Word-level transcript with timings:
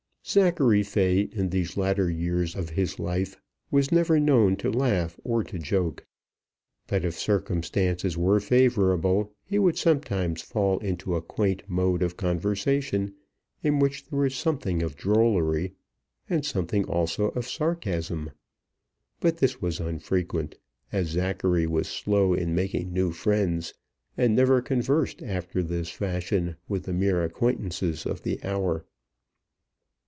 Zachary 0.23 0.83
Fay 0.83 1.21
in 1.33 1.49
these 1.49 1.75
latter 1.75 2.09
years 2.09 2.55
of 2.55 2.69
his 2.69 2.99
life 2.99 3.41
was 3.69 3.91
never 3.91 4.17
known 4.17 4.55
to 4.57 4.71
laugh 4.71 5.19
or 5.25 5.43
to 5.43 5.59
joke; 5.59 6.05
but, 6.87 7.03
if 7.03 7.17
circumstances 7.19 8.17
were 8.17 8.39
favourable, 8.39 9.33
he 9.43 9.59
would 9.59 9.77
sometimes 9.77 10.41
fall 10.41 10.77
into 10.79 11.15
a 11.15 11.21
quaint 11.23 11.63
mode 11.67 12.01
of 12.01 12.15
conversation 12.15 13.13
in 13.61 13.79
which 13.79 14.05
there 14.05 14.19
was 14.19 14.35
something 14.35 14.81
of 14.83 14.95
drollery 14.95 15.73
and 16.29 16.45
something 16.45 16.85
also 16.85 17.25
of 17.29 17.45
sarcasm; 17.47 18.31
but 19.19 19.37
this 19.39 19.59
was 19.61 19.81
unfrequent, 19.81 20.55
as 20.93 21.07
Zachary 21.07 21.67
was 21.67 21.89
slow 21.89 22.33
in 22.33 22.55
making 22.55 22.93
new 22.93 23.11
friends, 23.11 23.73
and 24.15 24.33
never 24.35 24.61
conversed 24.61 25.21
after 25.23 25.61
this 25.63 25.89
fashion 25.89 26.55
with 26.69 26.83
the 26.83 26.93
mere 26.93 27.21
acquaintance 27.23 27.81
of 28.05 28.21
the 28.21 28.41
hour. 28.43 28.85